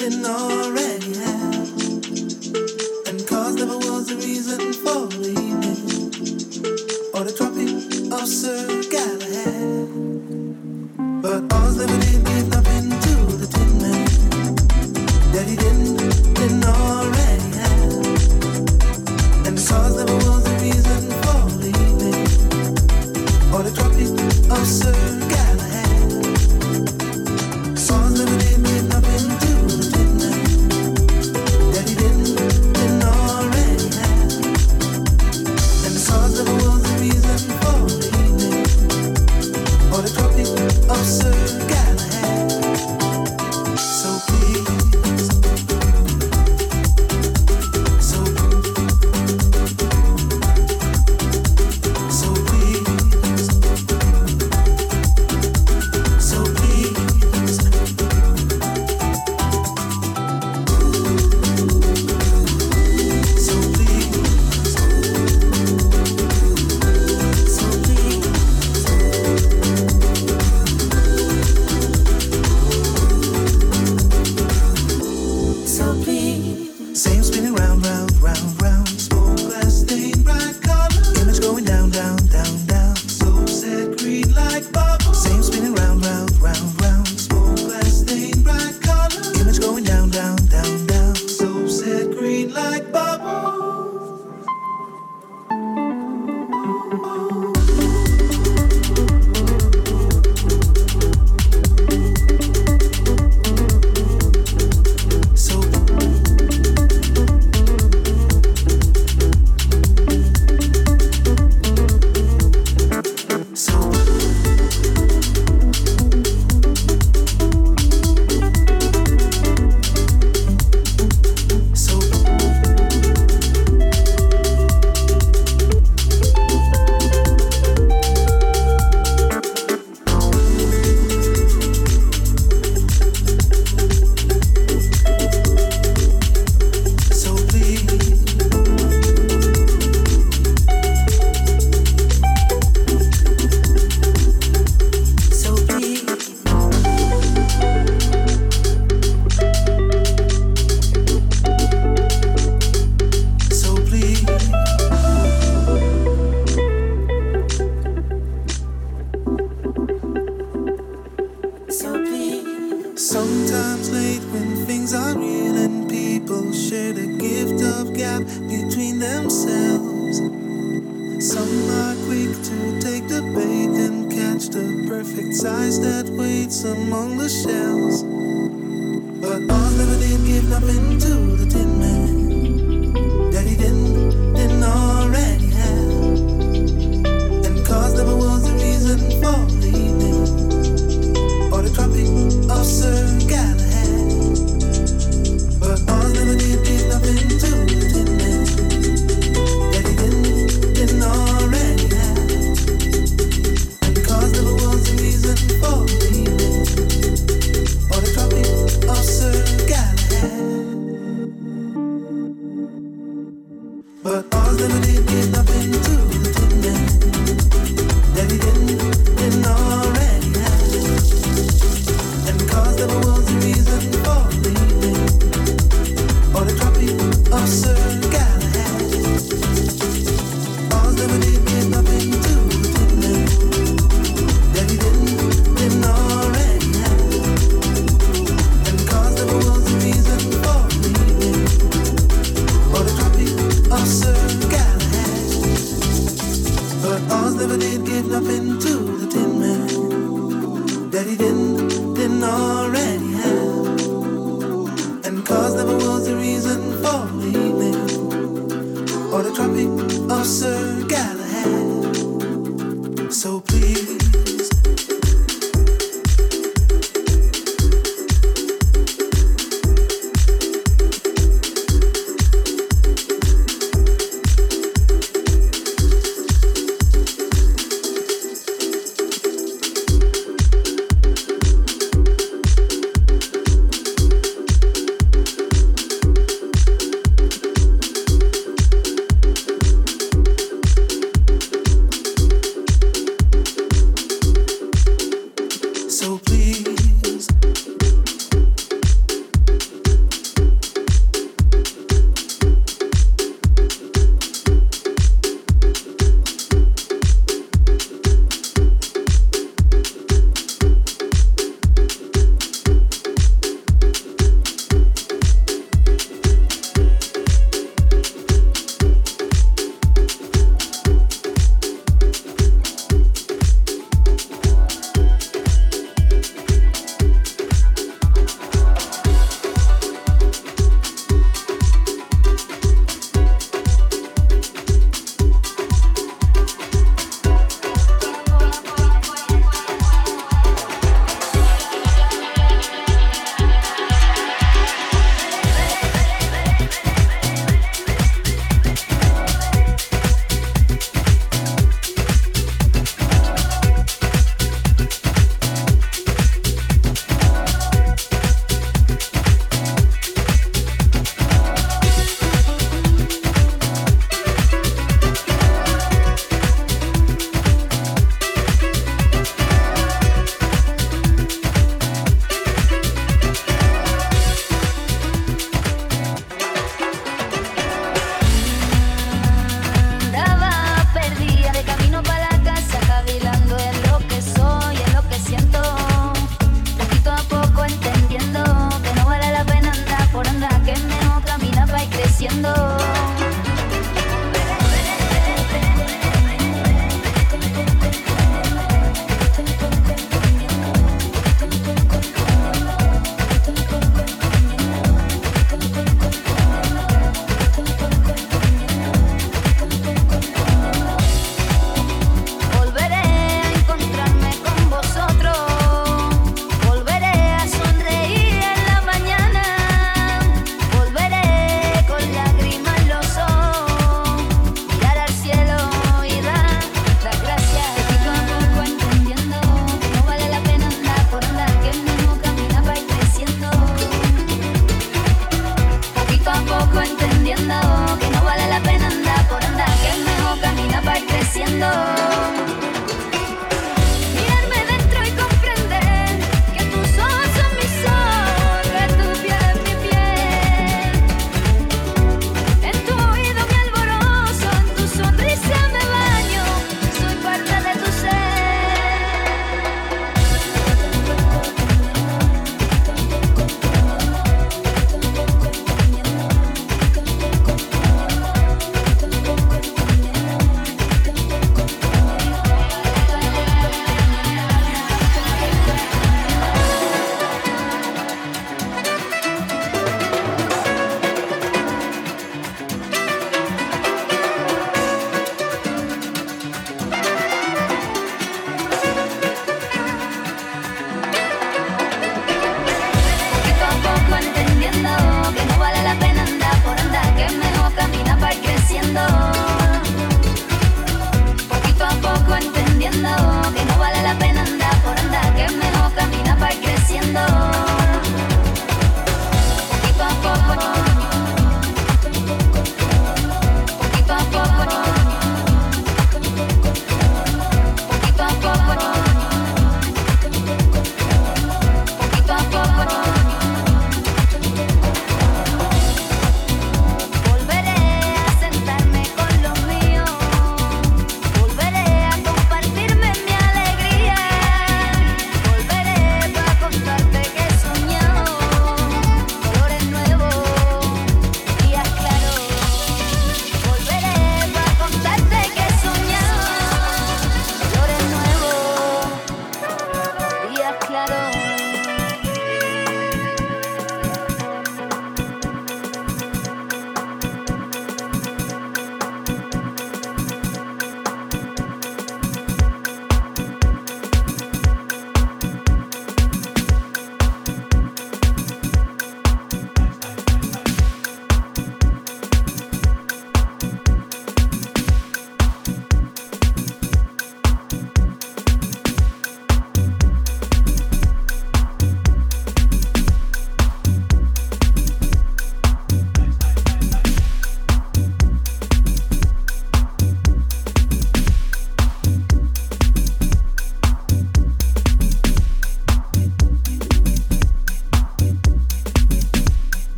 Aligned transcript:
Never 0.00 0.72
was 0.72 1.27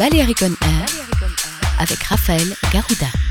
Balearic 0.00 0.40
on 0.40 0.66
Air 0.66 0.86
avec 1.78 2.02
Raphaël 2.04 2.56
Garouda. 2.72 3.29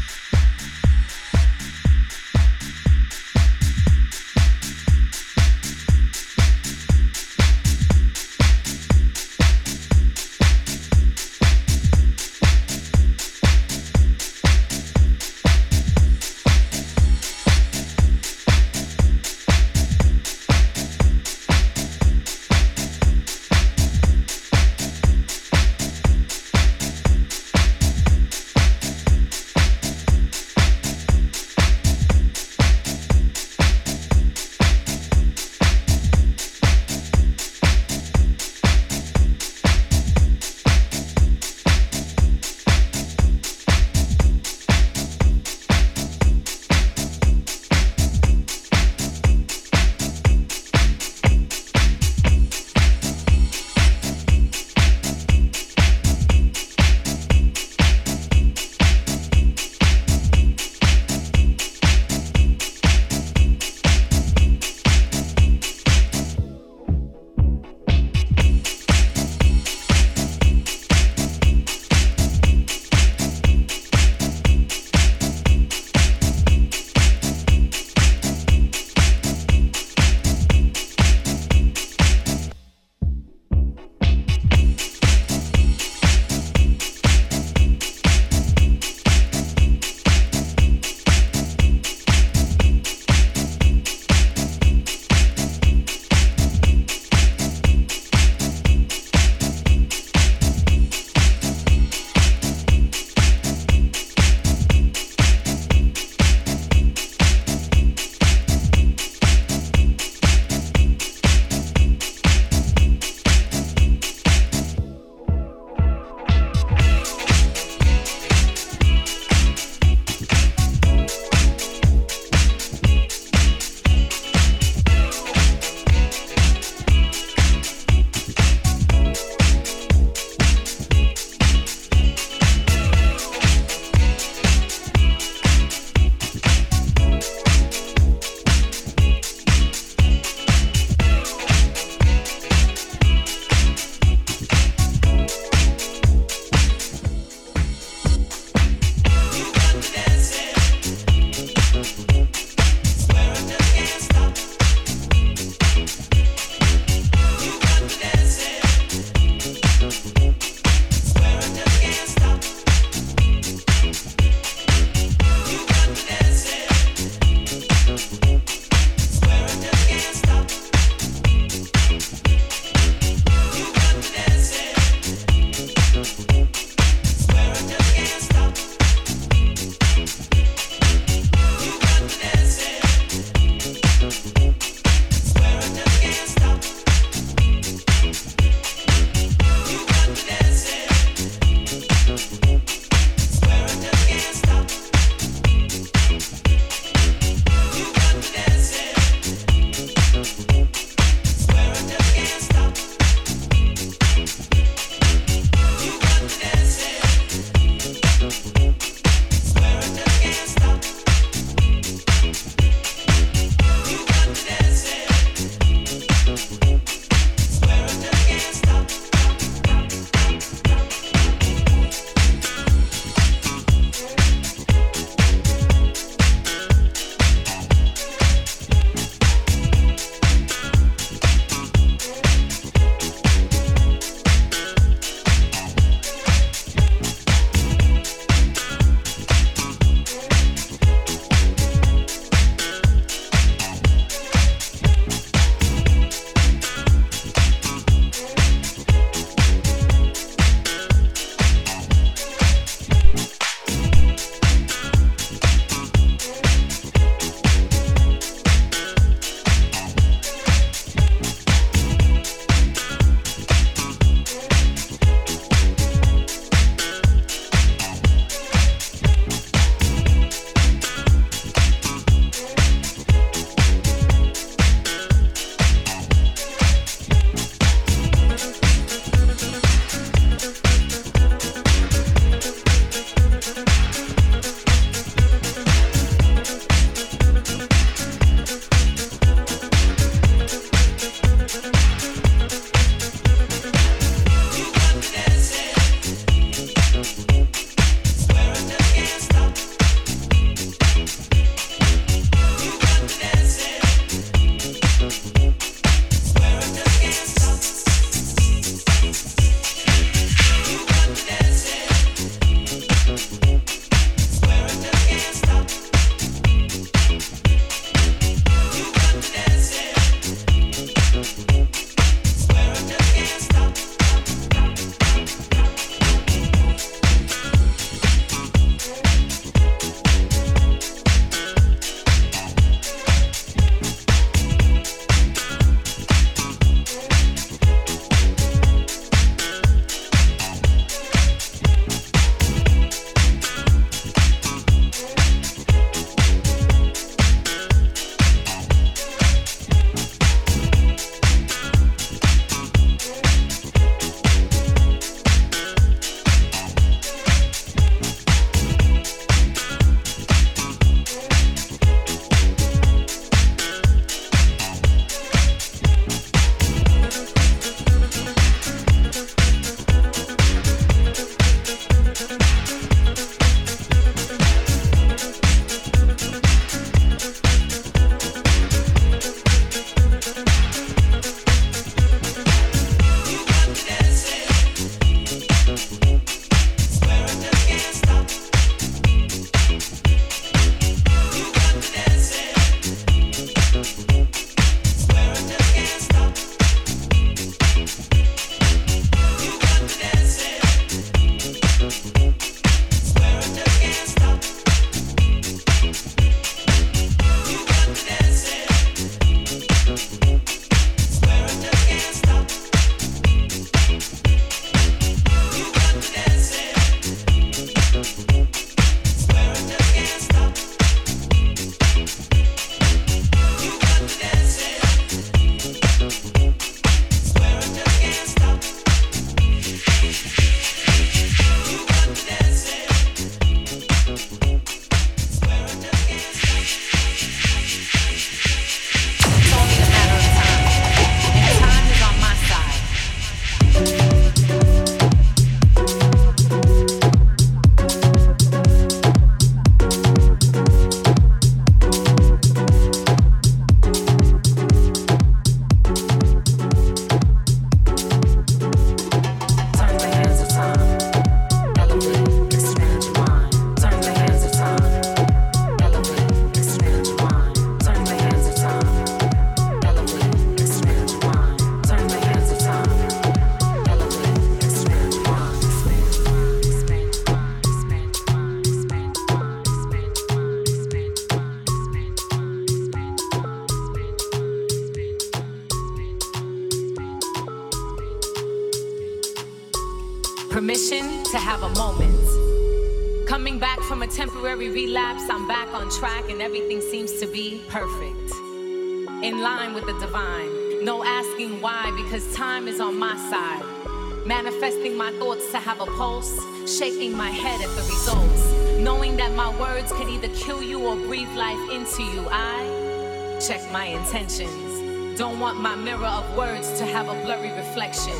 To 505.52 505.58
have 505.58 505.82
a 505.82 505.86
pulse, 505.86 506.38
shaking 506.68 507.16
my 507.18 507.30
head 507.30 507.60
at 507.62 507.70
the 507.76 507.82
results. 507.82 508.54
Knowing 508.78 509.18
that 509.18 509.34
my 509.34 509.50
words 509.60 509.92
could 509.92 510.08
either 510.08 510.28
kill 510.30 510.62
you 510.62 510.86
or 510.86 510.96
breathe 510.96 511.32
life 511.36 511.72
into 511.72 512.04
you. 512.04 512.28
I 512.30 513.40
check 513.42 513.62
my 513.72 513.86
intentions. 513.86 515.18
Don't 515.18 515.40
want 515.40 515.60
my 515.60 515.76
mirror 515.76 516.06
of 516.06 516.38
words 516.38 516.78
to 516.80 516.86
have 516.86 517.08
a 517.08 517.26
blurry 517.26 517.52
reflection. 517.52 518.16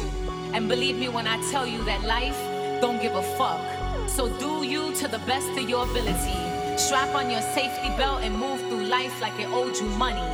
And 0.54 0.68
believe 0.68 0.98
me 0.98 1.08
when 1.08 1.28
I 1.28 1.38
tell 1.52 1.68
you 1.68 1.84
that 1.86 2.04
life 2.04 2.38
don't 2.82 3.02
give 3.02 3.14
a 3.14 3.24
fuck. 3.38 3.62
So 4.10 4.28
do 4.40 4.66
you 4.66 4.94
to 4.96 5.08
the 5.08 5.20
best 5.20 5.50
of 5.52 5.70
your 5.70 5.84
ability. 5.84 6.78
Strap 6.78 7.14
on 7.14 7.30
your 7.30 7.42
safety 7.42 7.90
belt 7.90 8.24
and 8.24 8.36
move 8.36 8.60
through 8.62 8.86
life 8.86 9.22
like 9.22 9.40
it 9.40 9.48
owed 9.50 9.76
you 9.78 9.88
money. 9.98 10.28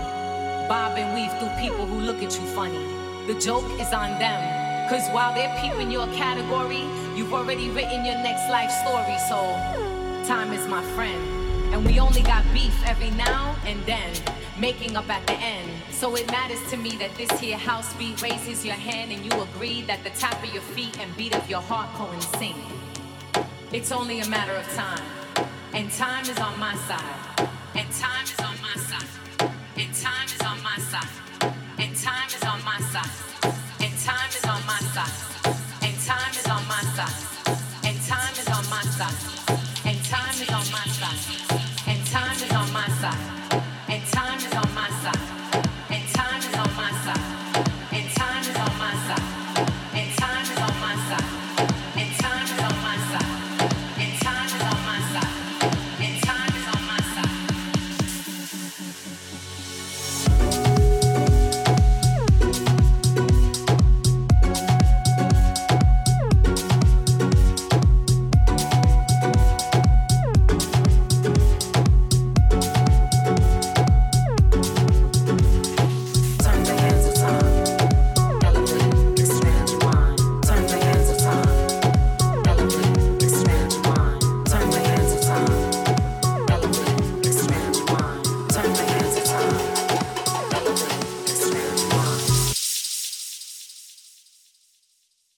Bob 0.69 0.97
and 0.97 1.13
weave 1.13 1.31
through 1.39 1.53
people 1.59 1.85
who 1.85 1.99
look 1.99 2.23
at 2.23 2.39
you 2.39 2.45
funny. 2.55 2.85
The 3.27 3.37
joke 3.39 3.69
is 3.81 3.91
on 3.91 4.17
them. 4.19 4.54
Cause 4.89 5.09
while 5.09 5.33
they're 5.33 5.55
peeping 5.59 5.89
your 5.89 6.05
category, 6.13 6.83
you've 7.15 7.33
already 7.33 7.71
written 7.71 8.05
your 8.05 8.15
next 8.15 8.47
life 8.51 8.69
story. 8.69 9.17
So, 9.27 9.41
time 10.27 10.53
is 10.53 10.67
my 10.67 10.83
friend. 10.93 11.73
And 11.73 11.83
we 11.83 11.99
only 11.99 12.21
got 12.21 12.43
beef 12.53 12.75
every 12.86 13.09
now 13.11 13.55
and 13.65 13.83
then, 13.88 14.13
making 14.59 14.95
up 14.95 15.09
at 15.09 15.25
the 15.25 15.33
end. 15.33 15.71
So 15.89 16.15
it 16.15 16.27
matters 16.27 16.61
to 16.69 16.77
me 16.77 16.91
that 16.97 17.15
this 17.17 17.31
here 17.39 17.57
house 17.57 17.95
beat 17.95 18.21
raises 18.21 18.63
your 18.63 18.75
hand 18.75 19.11
and 19.11 19.25
you 19.25 19.41
agree 19.41 19.81
that 19.81 20.03
the 20.03 20.11
tap 20.11 20.41
of 20.43 20.53
your 20.53 20.61
feet 20.61 20.99
and 20.99 21.17
beat 21.17 21.36
of 21.36 21.49
your 21.49 21.61
heart 21.61 21.89
coincide. 21.95 22.53
It's 23.71 23.91
only 23.91 24.19
a 24.19 24.29
matter 24.29 24.53
of 24.53 24.71
time. 24.75 25.03
And 25.73 25.91
time 25.91 26.23
is 26.29 26.38
on 26.38 26.59
my 26.59 26.75
side. 26.88 27.49
And 27.73 27.91
time 27.91 28.23
is 28.23 28.39
on 28.39 28.54